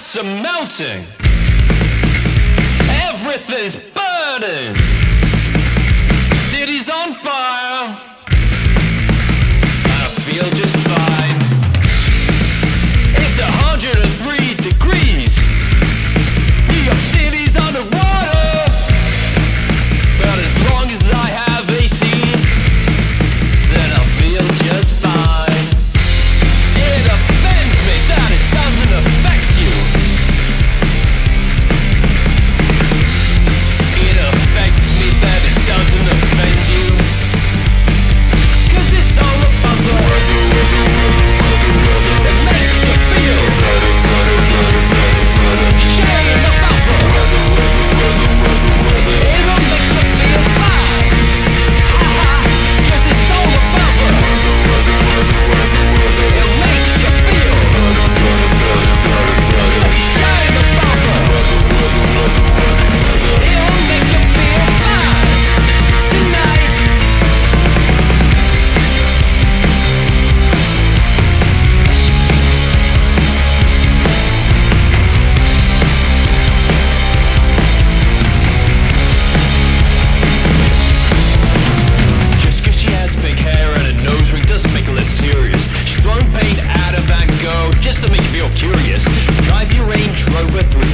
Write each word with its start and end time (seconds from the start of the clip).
hearts 0.00 0.16
are 0.16 0.24
melting. 0.24 1.06
Everything's 3.04 3.76
burning. 3.94 4.89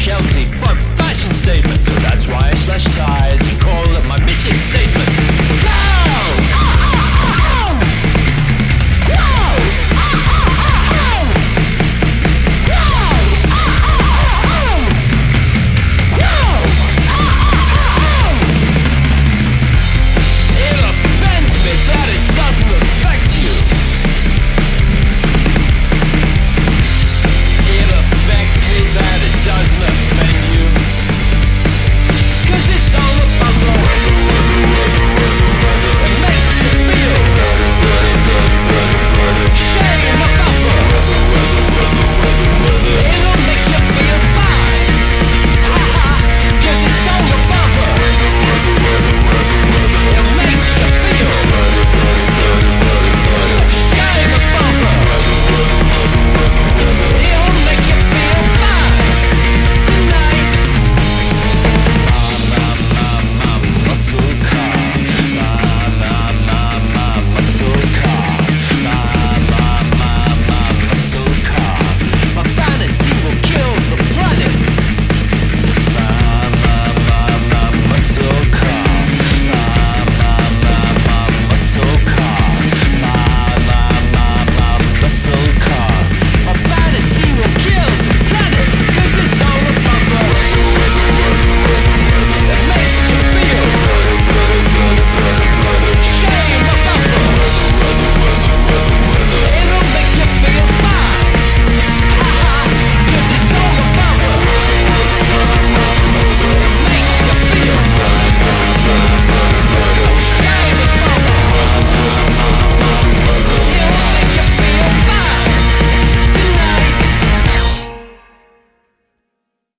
Chelsea. 0.06 0.65